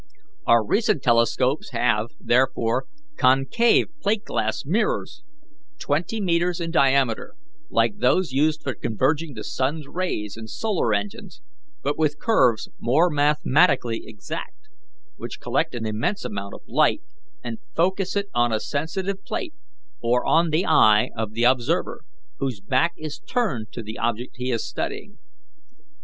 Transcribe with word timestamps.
Our 0.47 0.65
recent 0.65 1.03
telescopes 1.03 1.69
have, 1.73 2.07
therefore, 2.19 2.85
concave 3.17 3.89
plate 4.01 4.23
glass 4.25 4.63
mirrors, 4.65 5.21
twenty 5.77 6.19
metres 6.19 6.59
in 6.59 6.71
diameter, 6.71 7.35
like 7.69 7.99
those 7.99 8.31
used 8.31 8.63
for 8.63 8.73
converging 8.73 9.35
the 9.35 9.43
sun's 9.43 9.87
rays 9.87 10.35
in 10.37 10.47
solar 10.47 10.91
engines, 10.91 11.43
but 11.83 11.99
with 11.99 12.17
curves 12.17 12.67
more 12.79 13.11
mathematically 13.11 14.01
exact, 14.07 14.69
which 15.17 15.39
collect 15.39 15.75
an 15.75 15.85
immense 15.85 16.25
amount 16.25 16.55
of 16.55 16.61
light 16.65 17.03
and 17.43 17.59
focus 17.75 18.15
it 18.15 18.25
on 18.33 18.51
a 18.51 18.59
sensitive 18.59 19.23
plate 19.23 19.53
or 20.01 20.25
on 20.25 20.49
the 20.49 20.65
eye 20.65 21.11
of 21.15 21.33
the 21.33 21.43
observer, 21.43 22.01
whose 22.39 22.59
back 22.59 22.93
is 22.97 23.19
turned 23.19 23.71
to 23.71 23.83
the 23.83 23.99
object 23.99 24.37
he 24.37 24.49
is 24.49 24.67
studying. 24.67 25.19